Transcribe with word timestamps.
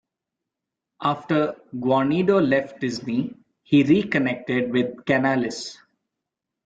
After 1.03 1.61
Guarnido 1.79 2.39
left 2.41 2.79
Disney, 2.79 3.35
he 3.61 3.83
reconnected 3.83 4.71
with 4.71 5.05
Canales. 5.05 5.77